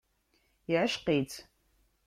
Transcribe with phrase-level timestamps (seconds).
[0.71, 1.33] Iεceq-itt.